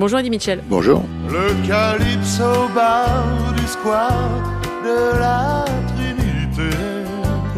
Bonjour 0.00 0.18
Eddie 0.18 0.30
Mitchell. 0.30 0.62
Bonjour. 0.66 1.02
Le 1.28 1.52
calypso 1.68 2.70
bar 2.74 3.52
du 3.54 3.66
square 3.66 4.30
de 4.82 5.18
la. 5.20 5.66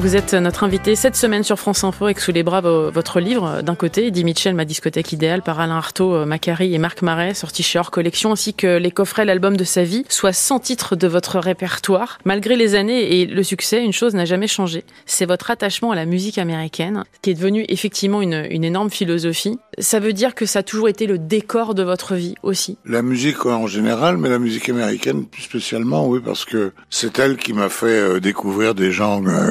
Vous 0.02 0.16
êtes 0.16 0.34
notre 0.34 0.64
invité 0.64 0.96
cette 0.96 1.14
semaine 1.14 1.44
sur 1.44 1.60
France 1.60 1.84
Info 1.84 2.06
avec 2.06 2.18
sous 2.18 2.32
les 2.32 2.42
bras 2.42 2.60
votre 2.60 3.20
livre. 3.20 3.62
D'un 3.62 3.76
côté, 3.76 4.08
Eddie 4.08 4.24
Mitchell, 4.24 4.52
ma 4.52 4.64
discothèque 4.64 5.12
idéale 5.12 5.42
par 5.42 5.60
Alain 5.60 5.76
Artaud, 5.76 6.26
Macari 6.26 6.74
et 6.74 6.78
Marc 6.78 7.02
Marais, 7.02 7.34
sorti 7.34 7.62
chez 7.62 7.78
Hors 7.78 7.92
Collection, 7.92 8.32
ainsi 8.32 8.52
que 8.52 8.78
les 8.78 8.90
coffrets, 8.90 9.24
l'album 9.24 9.56
de 9.56 9.62
sa 9.62 9.84
vie, 9.84 10.04
soit 10.08 10.32
100 10.32 10.58
titres 10.58 10.96
de 10.96 11.06
votre 11.06 11.38
répertoire. 11.38 12.18
Malgré 12.24 12.56
les 12.56 12.74
années 12.74 13.20
et 13.20 13.26
le 13.26 13.42
succès, 13.44 13.84
une 13.84 13.92
chose 13.92 14.14
n'a 14.14 14.24
jamais 14.24 14.48
changé. 14.48 14.82
C'est 15.06 15.24
votre 15.24 15.52
attachement 15.52 15.92
à 15.92 15.94
la 15.94 16.04
musique 16.04 16.38
américaine, 16.38 17.04
qui 17.22 17.30
est 17.30 17.34
devenue 17.34 17.64
effectivement 17.68 18.22
une, 18.22 18.48
une 18.50 18.64
énorme 18.64 18.90
philosophie. 18.90 19.60
Ça 19.78 20.00
veut 20.00 20.12
dire 20.12 20.34
que 20.34 20.46
ça 20.46 20.58
a 20.58 20.62
toujours 20.64 20.88
été 20.88 21.06
le 21.06 21.16
décor 21.16 21.76
de 21.76 21.84
votre 21.84 22.16
vie 22.16 22.34
aussi? 22.42 22.76
La 22.84 23.02
musique 23.02 23.46
en 23.46 23.68
général, 23.68 24.16
mais 24.16 24.28
la 24.28 24.40
musique 24.40 24.68
américaine 24.68 25.26
plus 25.26 25.42
spécialement, 25.42 26.08
oui, 26.08 26.18
parce 26.24 26.44
que 26.44 26.72
c'est 26.90 27.20
elle 27.20 27.36
qui 27.36 27.52
m'a 27.52 27.68
fait 27.68 27.86
euh, 27.86 28.18
découvrir 28.18 28.74
des 28.74 28.90
gens 28.90 29.24
euh, 29.24 29.50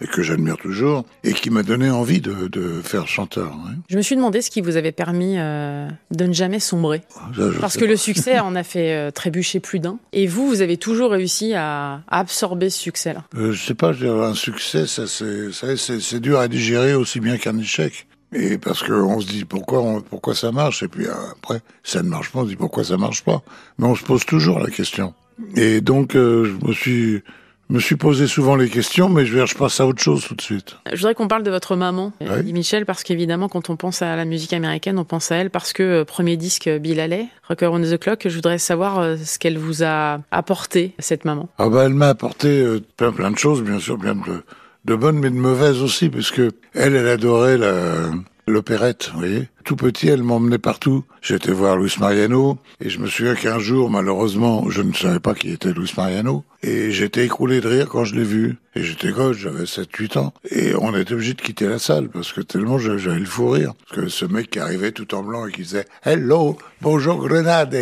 et 0.00 0.06
que 0.06 0.22
j'admire 0.22 0.56
toujours 0.56 1.04
et 1.24 1.32
qui 1.32 1.50
m'a 1.50 1.62
donné 1.62 1.90
envie 1.90 2.20
de, 2.20 2.48
de 2.48 2.80
faire 2.82 3.06
chanteur. 3.08 3.52
Hein. 3.52 3.74
Je 3.88 3.96
me 3.96 4.02
suis 4.02 4.16
demandé 4.16 4.40
ce 4.42 4.50
qui 4.50 4.60
vous 4.60 4.76
avait 4.76 4.92
permis 4.92 5.34
euh, 5.38 5.88
de 6.10 6.24
ne 6.26 6.32
jamais 6.32 6.60
sombrer. 6.60 7.02
Ça, 7.36 7.50
je 7.50 7.58
Parce 7.58 7.74
que 7.76 7.84
pas. 7.84 7.90
le 7.90 7.96
succès 7.96 8.38
en 8.40 8.54
a 8.56 8.62
fait 8.62 8.92
euh, 8.94 9.10
trébucher 9.10 9.60
plus 9.60 9.78
d'un. 9.80 9.98
Et 10.12 10.26
vous, 10.26 10.46
vous 10.48 10.60
avez 10.62 10.76
toujours 10.76 11.10
réussi 11.10 11.54
à, 11.54 12.02
à 12.08 12.18
absorber 12.20 12.70
ce 12.70 12.78
succès-là. 12.80 13.24
Euh, 13.36 13.52
je 13.52 13.64
sais 13.64 13.74
pas, 13.74 13.92
je 13.92 14.04
dirais 14.04 14.26
un 14.26 14.34
succès, 14.34 14.86
ça 14.86 15.04
c'est, 15.06 16.20
dur 16.20 16.38
à 16.38 16.48
digérer 16.48 16.94
aussi 16.94 17.20
bien 17.20 17.36
qu'un 17.38 17.58
échec. 17.58 18.06
Et 18.34 18.58
parce 18.58 18.82
que 18.82 18.92
on 18.92 19.20
se 19.20 19.26
dit 19.28 19.44
pourquoi, 19.44 19.80
on- 19.82 20.00
pourquoi 20.00 20.34
ça 20.34 20.50
marche, 20.52 20.82
et 20.82 20.88
puis 20.88 21.06
après 21.06 21.60
ça 21.84 22.02
ne 22.02 22.08
marche 22.08 22.30
pas, 22.32 22.40
on 22.40 22.44
se 22.44 22.48
dit 22.48 22.56
pourquoi 22.56 22.84
ça 22.84 22.96
marche 22.96 23.22
pas. 23.22 23.40
Mais 23.78 23.86
on 23.86 23.94
se 23.94 24.02
pose 24.02 24.24
toujours 24.26 24.58
la 24.58 24.68
question. 24.70 25.14
Et 25.54 25.80
donc 25.80 26.16
euh, 26.16 26.44
je 26.44 26.66
me 26.66 26.72
suis, 26.72 27.22
me 27.68 27.80
suis 27.80 27.96
posé 27.96 28.26
souvent 28.26 28.54
les 28.54 28.68
questions, 28.68 29.08
mais 29.08 29.26
je, 29.26 29.44
je 29.44 29.54
passe 29.54 29.80
à 29.80 29.86
autre 29.86 30.00
chose 30.00 30.24
tout 30.26 30.34
de 30.34 30.40
suite. 30.40 30.76
Je 30.90 30.96
voudrais 30.96 31.14
qu'on 31.14 31.28
parle 31.28 31.42
de 31.42 31.50
votre 31.50 31.76
maman. 31.76 32.12
Eddie 32.20 32.52
Mitchell, 32.52 32.86
parce 32.86 33.02
qu'évidemment, 33.02 33.48
quand 33.48 33.70
on 33.70 33.76
pense 33.76 34.02
à 34.02 34.14
la 34.16 34.24
musique 34.24 34.52
américaine, 34.52 34.98
on 34.98 35.04
pense 35.04 35.32
à 35.32 35.36
elle 35.36 35.50
parce 35.50 35.72
que 35.72 35.82
euh, 35.82 36.04
premier 36.04 36.36
disque 36.36 36.68
euh, 36.68 36.78
Bill 36.78 37.00
Haley, 37.00 37.26
Rocker 37.48 37.66
on 37.72 37.80
the 37.80 37.98
Clock. 37.98 38.26
Je 38.28 38.34
voudrais 38.34 38.58
savoir 38.58 38.98
euh, 39.00 39.16
ce 39.16 39.38
qu'elle 39.38 39.58
vous 39.58 39.82
a 39.82 40.20
apporté, 40.30 40.94
cette 40.98 41.24
maman. 41.24 41.48
Ah 41.58 41.68
bah 41.68 41.84
elle 41.86 41.94
m'a 41.94 42.08
apporté 42.08 42.48
euh, 42.48 42.80
plein 42.96 43.12
plein 43.12 43.30
de 43.30 43.38
choses, 43.38 43.62
bien 43.62 43.80
sûr, 43.80 43.98
bien 43.98 44.14
de, 44.14 44.42
de 44.84 44.94
bonnes 44.94 45.18
mais 45.18 45.30
de 45.30 45.36
mauvaises 45.36 45.82
aussi, 45.82 46.08
puisque 46.08 46.40
elle, 46.74 46.94
elle 46.94 47.08
adorait 47.08 47.58
la 47.58 48.10
l'opérette, 48.46 49.10
vous 49.12 49.18
voyez. 49.18 49.48
Tout 49.64 49.76
petit, 49.76 50.08
elle 50.08 50.22
m'emmenait 50.22 50.58
partout. 50.58 51.04
J'étais 51.20 51.50
voir 51.50 51.76
Luis 51.76 51.94
Mariano, 51.98 52.58
et 52.80 52.88
je 52.88 52.98
me 53.00 53.08
souviens 53.08 53.34
qu'un 53.34 53.58
jour, 53.58 53.90
malheureusement, 53.90 54.70
je 54.70 54.82
ne 54.82 54.92
savais 54.92 55.18
pas 55.18 55.34
qui 55.34 55.50
était 55.50 55.72
Luis 55.72 55.92
Mariano, 55.96 56.44
et 56.62 56.90
j'étais 56.92 57.24
écroulé 57.24 57.60
de 57.60 57.68
rire 57.68 57.88
quand 57.88 58.04
je 58.04 58.14
l'ai 58.14 58.24
vu. 58.24 58.56
Et 58.74 58.82
j'étais 58.82 59.10
gosse, 59.10 59.38
j'avais 59.38 59.64
7-8 59.64 60.18
ans, 60.18 60.34
et 60.50 60.74
on 60.76 60.94
était 60.96 61.14
obligé 61.14 61.34
de 61.34 61.42
quitter 61.42 61.66
la 61.66 61.78
salle, 61.78 62.08
parce 62.08 62.32
que 62.32 62.40
tellement 62.40 62.78
j'avais 62.78 63.18
le 63.18 63.24
fou 63.26 63.48
rire. 63.48 63.72
Parce 63.88 64.02
que 64.02 64.08
ce 64.08 64.24
mec 64.24 64.50
qui 64.50 64.60
arrivait 64.60 64.92
tout 64.92 65.14
en 65.14 65.22
blanc 65.22 65.46
et 65.46 65.52
qui 65.52 65.62
disait 65.62 65.86
«Hello, 66.04 66.56
bonjour 66.80 67.26
Grenade!» 67.26 67.74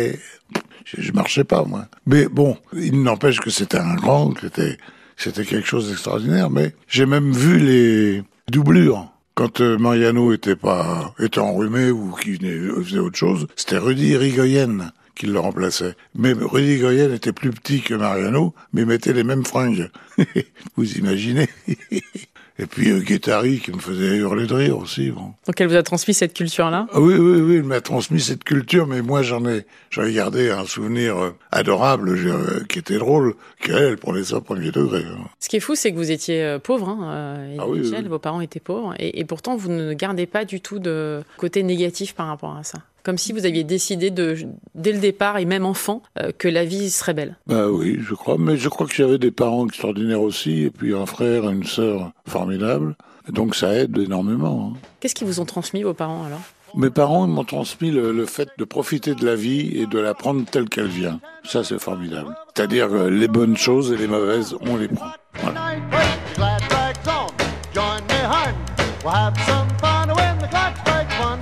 je, 0.85 1.01
je 1.01 1.11
marchais 1.11 1.43
pas, 1.43 1.63
moi. 1.63 1.87
Mais 2.05 2.27
bon, 2.27 2.57
il 2.73 3.03
n'empêche 3.03 3.39
que 3.39 3.49
c'était 3.49 3.79
un 3.79 3.95
grand, 3.95 4.31
que 4.31 4.41
c'était, 4.41 4.77
c'était 5.17 5.45
quelque 5.45 5.67
chose 5.67 5.89
d'extraordinaire. 5.89 6.49
Mais 6.49 6.73
j'ai 6.87 7.05
même 7.05 7.31
vu 7.31 7.59
les 7.59 8.23
doublures. 8.49 9.11
Quand 9.35 9.59
euh, 9.59 9.77
Mariano 9.77 10.31
était 10.33 10.55
pas, 10.55 11.13
était 11.19 11.39
enrhumé 11.39 11.91
ou 11.91 12.11
qui 12.13 12.37
venait- 12.37 12.81
faisait 12.83 12.99
autre 12.99 13.17
chose, 13.17 13.47
c'était 13.55 13.77
Rudy 13.77 14.15
Rigoyen 14.15 14.91
qui 15.13 15.27
le 15.27 15.39
remplaçait. 15.39 15.95
Mais 16.15 16.33
Rudy 16.33 16.75
Rigoyen 16.75 17.13
était 17.13 17.33
plus 17.33 17.51
petit 17.51 17.81
que 17.81 17.93
Mariano, 17.93 18.53
mais 18.73 18.85
mettait 18.85 19.13
les 19.13 19.23
mêmes 19.23 19.45
fringues. 19.45 19.89
Vous 20.77 20.97
imaginez? 20.97 21.49
Et 22.57 22.67
puis 22.67 22.89
euh, 22.91 22.99
Guettari 23.01 23.59
qui 23.59 23.71
me 23.73 23.79
faisait 23.79 24.15
hurler 24.15 24.47
de 24.47 24.53
rire 24.53 24.77
aussi. 24.77 25.11
Bon. 25.11 25.33
Donc 25.45 25.59
elle 25.59 25.67
vous 25.67 25.75
a 25.75 25.83
transmis 25.83 26.13
cette 26.13 26.33
culture-là? 26.33 26.87
Ah 26.93 27.01
oui, 27.01 27.15
oui, 27.15 27.41
oui, 27.41 27.55
il 27.57 27.63
m'a 27.63 27.81
transmis 27.81 28.21
cette 28.21 28.45
culture, 28.45 28.87
mais 28.87 29.01
moi 29.01 29.23
j'en 29.23 29.45
ai, 29.45 29.65
j'en 29.89 30.03
ai 30.05 30.13
gardé 30.13 30.49
un 30.51 30.65
souvenir 30.65 31.17
euh, 31.17 31.31
adorable, 31.51 32.09
euh, 32.09 32.63
qui 32.69 32.79
était 32.79 32.97
drôle, 32.97 33.35
qu'elle, 33.61 33.75
elle 33.83 33.97
prenait 33.97 34.23
ça 34.23 34.37
au 34.37 34.41
premier 34.41 34.71
degré. 34.71 35.03
hein. 35.03 35.25
Ce 35.39 35.49
qui 35.49 35.57
est 35.57 35.59
fou, 35.59 35.75
c'est 35.75 35.91
que 35.91 35.97
vous 35.97 36.11
étiez 36.11 36.41
euh, 36.43 36.59
pauvre, 36.59 36.87
hein, 36.87 37.45
Eddie 37.49 37.57
Ah 37.59 37.67
oui, 37.67 37.79
Mitchell, 37.79 38.03
oui. 38.03 38.09
vos 38.09 38.19
parents 38.19 38.39
étaient 38.41 38.61
pauvres, 38.61 38.93
et, 38.99 39.19
et 39.19 39.25
pourtant 39.25 39.57
vous 39.57 39.69
ne 39.69 39.93
gardez 39.93 40.25
pas 40.25 40.45
du 40.45 40.61
tout 40.61 40.79
de 40.79 41.23
côté 41.37 41.61
négatif 41.61 42.15
par 42.15 42.27
rapport 42.27 42.55
à 42.55 42.63
ça. 42.63 42.79
Comme 43.05 43.19
si 43.19 43.31
vous 43.33 43.45
aviez 43.45 43.63
décidé 43.63 44.09
de, 44.09 44.35
dès 44.73 44.91
le 44.91 44.97
départ 44.97 45.37
et 45.37 45.45
même 45.45 45.63
enfant, 45.65 46.01
euh, 46.19 46.31
que 46.35 46.47
la 46.47 46.65
vie 46.65 46.89
serait 46.89 47.13
belle. 47.13 47.37
Bah 47.45 47.69
oui, 47.69 47.99
je 48.01 48.15
crois, 48.15 48.37
mais 48.39 48.57
je 48.57 48.67
crois 48.67 48.87
que 48.87 48.95
j'avais 48.95 49.19
des 49.19 49.29
parents 49.29 49.67
extraordinaires 49.67 50.21
aussi, 50.23 50.63
et 50.63 50.71
puis 50.71 50.95
un 50.95 51.05
frère 51.05 51.43
et 51.47 51.53
une 51.53 51.65
sœur 51.65 52.11
formidables, 52.27 52.95
donc 53.31 53.53
ça 53.55 53.73
aide 53.75 53.95
énormément. 53.97 54.73
hein. 54.73 54.79
Qu'est-ce 54.99 55.13
qu'ils 55.13 55.27
vous 55.27 55.39
ont 55.39 55.45
transmis 55.45 55.83
vos 55.83 55.93
parents 55.93 56.23
alors? 56.25 56.41
Mes 56.75 56.89
parents 56.89 57.25
m'ont 57.27 57.45
transmis 57.45 57.91
le, 57.91 58.11
le 58.11 58.25
fait 58.25 58.49
de 58.57 58.65
profiter 58.65 59.13
de 59.15 59.23
la 59.25 59.35
vie 59.35 59.77
et 59.79 59.85
de 59.85 59.97
la 59.99 60.13
prendre 60.13 60.43
telle 60.43 60.67
qu'elle 60.67 60.87
vient. 60.87 61.21
Ça, 61.45 61.63
c'est 61.63 61.79
formidable. 61.79 62.35
C'est-à-dire 62.53 62.89
que 62.89 63.07
les 63.07 63.27
bonnes 63.29 63.55
choses 63.55 63.93
et 63.93 63.97
les 63.97 64.07
mauvaises, 64.07 64.55
on 64.61 64.75
les 64.75 64.89
prend. 64.89 65.11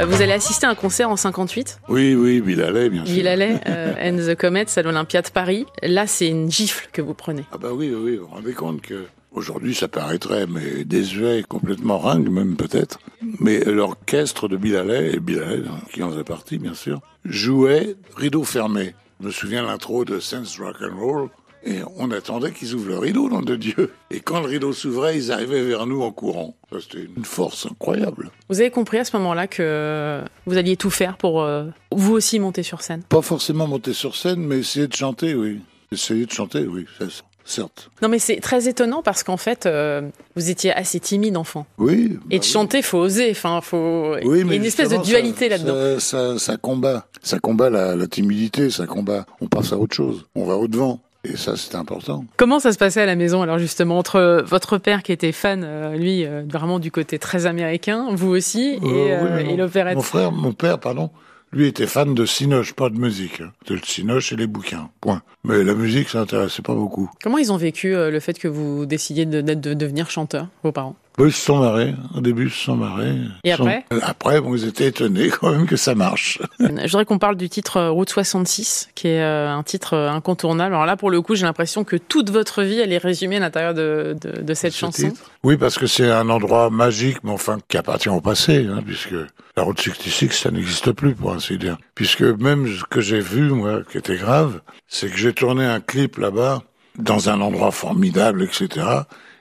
Vous 0.05 0.21
allez 0.21 0.33
assister 0.33 0.65
à 0.65 0.69
un 0.69 0.75
concert 0.75 1.09
en 1.09 1.15
58, 1.15 1.79
Oui, 1.87 2.13
oui, 2.13 2.41
Bill 2.41 2.61
Haley, 2.61 2.89
bien 2.89 3.05
sûr. 3.05 3.15
Bill 3.15 3.27
Haley 3.27 3.59
euh, 3.67 3.93
and 4.01 4.17
the 4.17 4.35
Comets 4.35 4.65
à 4.75 4.81
l'Olympia 4.81 5.21
de 5.21 5.29
Paris. 5.29 5.65
Là, 5.81 6.07
c'est 6.07 6.27
une 6.27 6.51
gifle 6.51 6.89
que 6.91 7.01
vous 7.01 7.13
prenez. 7.13 7.45
Ah 7.53 7.57
bah 7.57 7.69
oui, 7.71 7.89
vous 7.89 8.25
vous 8.25 8.27
rendez 8.27 8.53
compte 8.53 8.81
que 8.81 9.05
aujourd'hui 9.31 9.73
ça 9.73 9.87
paraîtrait 9.87 10.45
mais 10.45 10.83
désuet, 10.83 11.43
complètement 11.47 11.99
ringue 11.99 12.29
même 12.29 12.55
peut-être. 12.57 12.99
Mais 13.39 13.63
l'orchestre 13.63 14.47
de 14.49 14.57
Bill 14.57 14.75
Haley, 14.75 15.13
et 15.13 15.19
Bill 15.19 15.39
Haley, 15.39 15.63
qui 15.93 16.03
en 16.03 16.11
faisait 16.11 16.23
partie 16.23 16.57
bien 16.57 16.73
sûr, 16.73 16.99
jouait 17.23 17.95
rideau 18.17 18.43
fermé. 18.43 18.95
Je 19.21 19.27
me 19.27 19.31
souviens 19.31 19.63
l'intro 19.63 20.03
de 20.03 20.19
Sense 20.19 20.59
Rock 20.59 20.77
and 20.81 20.99
Roll. 20.99 21.29
Et 21.65 21.77
on 21.97 22.11
attendait 22.11 22.51
qu'ils 22.51 22.73
ouvrent 22.73 22.89
le 22.89 22.97
rideau, 22.97 23.29
nom 23.29 23.41
de 23.41 23.55
Dieu. 23.55 23.93
Et 24.11 24.19
quand 24.19 24.41
le 24.41 24.47
rideau 24.47 24.73
s'ouvrait, 24.73 25.15
ils 25.17 25.31
arrivaient 25.31 25.63
vers 25.63 25.85
nous 25.85 26.01
en 26.01 26.11
courant. 26.11 26.55
C'était 26.79 27.07
une 27.15 27.23
force 27.23 27.65
incroyable. 27.65 28.31
Vous 28.49 28.59
avez 28.59 28.69
compris 28.69 28.97
à 28.97 29.05
ce 29.05 29.15
moment-là 29.17 29.47
que 29.47 30.21
vous 30.45 30.57
alliez 30.57 30.75
tout 30.75 30.89
faire 30.89 31.15
pour 31.17 31.41
euh, 31.41 31.65
vous 31.91 32.13
aussi 32.13 32.39
monter 32.39 32.63
sur 32.63 32.81
scène? 32.81 33.03
Pas 33.07 33.21
forcément 33.21 33.65
monter 33.67 33.93
sur 33.93 34.15
scène, 34.15 34.41
mais 34.41 34.59
essayer 34.59 34.87
de 34.87 34.93
chanter, 34.95 35.35
oui. 35.35 35.61
Essayer 35.91 36.25
de 36.25 36.31
chanter, 36.31 36.65
oui, 36.65 36.85
ça, 36.99 37.05
certes. 37.45 37.91
Non, 38.01 38.09
mais 38.09 38.19
c'est 38.19 38.37
très 38.41 38.67
étonnant 38.67 39.01
parce 39.03 39.23
qu'en 39.23 39.37
fait, 39.37 39.65
euh, 39.65 40.01
vous 40.35 40.49
étiez 40.49 40.73
assez 40.73 40.99
timide 40.99 41.37
enfant. 41.37 41.65
Oui. 41.77 41.93
Et 41.93 42.07
bah 42.09 42.19
de 42.29 42.35
oui. 42.35 42.41
chanter, 42.43 42.81
faut 42.81 42.97
oser. 42.97 43.31
Enfin, 43.31 43.61
faut. 43.61 44.15
Oui, 44.25 44.41
Il 44.41 44.47
y 44.47 44.51
a 44.51 44.55
une 44.55 44.65
espèce 44.65 44.89
de 44.89 44.97
dualité 44.97 45.47
là-dedans. 45.47 45.99
Ça, 45.99 46.33
ça, 46.33 46.39
ça 46.39 46.57
combat. 46.57 47.05
Ça 47.21 47.39
combat 47.39 47.69
la, 47.69 47.95
la 47.95 48.07
timidité, 48.07 48.69
ça 48.69 48.85
combat. 48.85 49.25
On 49.39 49.47
passe 49.47 49.71
à 49.71 49.77
autre 49.77 49.95
chose. 49.95 50.25
On 50.35 50.45
va 50.45 50.55
au-devant. 50.57 50.99
Et 51.25 51.37
ça, 51.37 51.55
c'est 51.55 51.75
important. 51.75 52.25
Comment 52.35 52.59
ça 52.59 52.73
se 52.73 52.77
passait 52.77 53.01
à 53.01 53.05
la 53.05 53.15
maison 53.15 53.41
alors 53.41 53.57
justement 53.57 53.97
entre 53.97 54.43
votre 54.45 54.77
père 54.77 55.03
qui 55.03 55.11
était 55.13 55.31
fan, 55.31 55.63
euh, 55.63 55.95
lui, 55.95 56.25
euh, 56.25 56.43
vraiment 56.49 56.79
du 56.79 56.91
côté 56.91 57.17
très 57.17 57.45
américain, 57.45 58.07
vous 58.11 58.29
aussi, 58.29 58.73
et, 58.73 58.79
Euh, 58.83 59.43
oui, 59.43 59.53
euh, 59.53 59.55
l'opérette? 59.57 59.95
Mon 59.95 60.01
frère, 60.01 60.31
mon 60.33 60.51
père, 60.51 60.79
pardon, 60.79 61.11
lui 61.53 61.67
était 61.67 61.87
fan 61.87 62.13
de 62.13 62.25
Cinoche, 62.25 62.73
pas 62.73 62.89
de 62.89 62.97
musique. 62.97 63.39
hein. 63.39 63.51
De 63.67 63.77
Cinoche 63.77 64.33
et 64.33 64.35
les 64.35 64.47
bouquins. 64.47 64.89
Point. 64.99 65.21
Mais 65.45 65.63
la 65.63 65.75
musique, 65.75 66.09
ça 66.09 66.19
intéressait 66.19 66.61
pas 66.61 66.73
beaucoup. 66.75 67.09
Comment 67.23 67.37
ils 67.37 67.53
ont 67.53 67.57
vécu 67.57 67.95
euh, 67.95 68.11
le 68.11 68.19
fait 68.19 68.37
que 68.37 68.47
vous 68.49 68.85
décidiez 68.85 69.25
de 69.25 69.41
devenir 69.73 70.09
chanteur, 70.09 70.47
vos 70.63 70.71
parents? 70.73 70.95
Oui, 71.19 71.27
ils 71.29 71.31
se 71.33 71.41
sont 71.45 71.59
marrés. 71.59 71.93
Au 72.15 72.21
début, 72.21 72.45
ils 72.45 72.51
se 72.51 72.63
sont 72.63 72.75
marrés. 72.75 73.15
Et 73.43 73.53
sont- 73.53 73.63
après? 73.63 73.85
Après, 74.01 74.41
bon, 74.41 74.55
ils 74.55 74.65
étaient 74.67 74.87
étonnés 74.87 75.29
quand 75.29 75.51
même 75.51 75.67
que 75.67 75.75
ça 75.75 75.93
marche. 75.93 76.39
Je 76.59 76.65
voudrais 76.83 77.05
qu'on 77.05 77.19
parle 77.19 77.35
du 77.35 77.49
titre 77.49 77.77
euh, 77.77 77.89
Route 77.91 78.09
66, 78.09 78.89
qui 78.95 79.09
est 79.09 79.21
euh, 79.21 79.49
un 79.51 79.61
titre 79.61 79.93
euh, 79.93 80.09
incontournable. 80.09 80.73
Alors 80.73 80.87
là, 80.87 80.97
pour 80.97 81.11
le 81.11 81.21
coup, 81.21 81.35
j'ai 81.35 81.45
l'impression 81.45 81.83
que 81.83 81.97
toute 81.97 82.31
votre 82.31 82.63
vie, 82.63 82.79
elle 82.79 82.91
est 82.91 82.97
résumée 82.97 83.37
à 83.37 83.41
l'intérieur 83.41 83.73
de, 83.75 84.15
de, 84.19 84.41
de 84.41 84.53
cette 84.55 84.73
Ce 84.73 84.79
chanson. 84.79 85.09
titre. 85.09 85.21
Oui, 85.43 85.55
parce 85.57 85.77
que 85.77 85.85
c'est 85.85 86.09
un 86.09 86.29
endroit 86.29 86.69
magique, 86.71 87.17
mais 87.23 87.31
enfin 87.31 87.59
qui 87.67 87.77
appartient 87.77 88.09
au 88.09 88.21
passé, 88.21 88.65
hein, 88.67 88.81
puisque 88.83 89.13
la 89.55 89.63
route 89.63 89.79
66, 89.79 90.31
ça 90.31 90.49
n'existe 90.49 90.91
plus, 90.93 91.13
pour 91.13 91.31
ainsi 91.33 91.57
dire. 91.59 91.77
Puisque 91.93 92.21
même 92.21 92.67
ce 92.67 92.83
que 92.85 93.01
j'ai 93.01 93.19
vu, 93.19 93.49
moi, 93.51 93.81
qui 93.91 93.99
était 93.99 94.17
grave, 94.17 94.61
c'est 94.87 95.09
que 95.11 95.17
j'ai 95.17 95.33
tourné 95.33 95.63
un 95.63 95.79
clip 95.79 96.17
là-bas, 96.17 96.63
dans 96.97 97.29
un 97.29 97.39
endroit 97.41 97.71
formidable, 97.71 98.43
etc. 98.43 98.85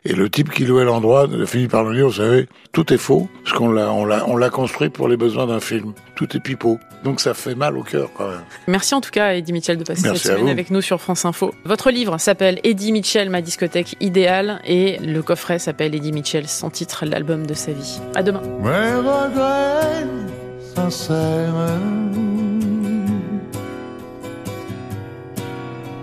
Et 0.05 0.15
le 0.15 0.29
type 0.29 0.51
qui 0.51 0.65
louait 0.65 0.85
l'endroit 0.85 1.29
finit 1.47 1.69
par 1.69 1.85
nous 1.85 1.95
dire, 1.95 2.07
vous 2.07 2.15
savez, 2.15 2.49
tout 2.73 2.93
est 2.93 2.99
faux, 2.99 3.29
parce 3.45 3.57
qu'on 3.57 3.71
l'a, 3.71 3.93
on 3.93 4.05
l'a, 4.05 4.25
on 4.29 4.37
l'a 4.37 4.51
construit 4.51 4.89
pour 4.89 5.07
les 5.07 5.17
besoins 5.17 5.47
d'un 5.47 5.61
film. 5.61 5.93
Tout 6.17 6.37
est 6.37 6.41
pipeau. 6.41 6.81
Donc 7.05 7.21
ça 7.21 7.35
fait 7.35 7.55
mal 7.55 7.77
au 7.79 7.85
cœur 7.85 8.11
quand 8.17 8.29
même. 8.29 8.41
Merci 8.67 8.95
en 8.97 9.01
tout 9.01 9.13
cas 9.13 9.35
Eddie 9.35 9.53
Mitchell 9.53 9.79
de 9.79 9.85
passer 9.85 10.03
cette 10.03 10.17
semaine 10.17 10.49
avec 10.49 10.71
nous 10.71 10.81
sur 10.81 11.01
France 11.01 11.25
Info. 11.25 11.55
Votre 11.65 11.91
livre 11.91 12.19
s'appelle 12.19 12.59
Eddie 12.65 12.91
Mitchell, 12.91 13.31
ma 13.31 13.43
discothèque 13.43 13.95
idéale, 14.01 14.61
et 14.65 14.99
le 14.99 15.23
coffret 15.23 15.61
s'appelle 15.61 15.95
Eddie 15.95 16.13
Mitchell, 16.13 16.49
son 16.49 16.71
titre, 16.71 17.05
l'album 17.07 17.47
de 17.47 17.55
sa 17.55 17.71
vie. 17.71 18.01
À 18.17 18.25
demain. 18.25 18.43
Mes 18.61 18.95
regrets 18.95 20.07
sincères, 20.75 21.55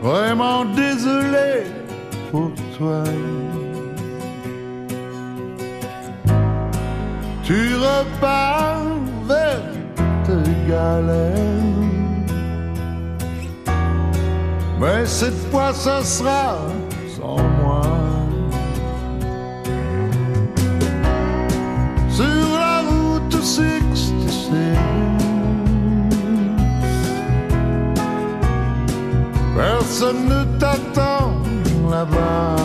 vraiment 0.02 0.64
désolé 0.66 1.64
pour 2.32 2.52
toi. 2.78 3.04
tu 7.50 7.74
repars 7.78 8.86
vers 9.28 9.64
tes 10.24 10.70
galères. 10.70 11.34
Mais 14.80 15.04
cette 15.08 15.40
fois, 15.50 15.74
ce 15.74 16.04
sera 16.04 16.60
sans 17.18 17.42
moi. 17.60 17.82
Sur 22.08 22.50
la 22.64 22.82
route 22.82 23.32
66, 23.32 24.52
personne 29.58 30.26
ne 30.28 30.60
t'attend 30.60 31.34
là-bas. 31.90 32.59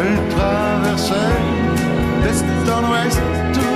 Elle 0.00 0.28
traversait 0.28 1.14
l'Est 2.22 2.44
en 2.70 2.80
l'Ouest 2.82 3.67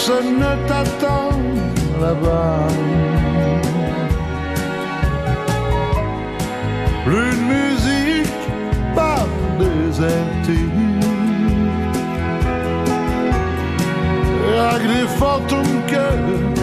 personne 0.00 0.38
ne 0.38 0.66
t'attend 0.66 1.30
là-bas. 2.00 2.68
Plus 7.04 7.32
de 7.36 7.44
musique, 7.54 8.34
pas 8.94 9.26
des 9.58 10.02
artistes. 10.02 11.06
Avec 14.72 14.88
des 14.88 15.08
fantômes 15.18 15.80
que 15.86 16.59